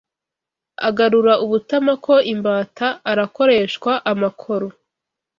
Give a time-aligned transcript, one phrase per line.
[0.87, 4.67] Agarura u Butama ko imbata Arakoreshwa amakoro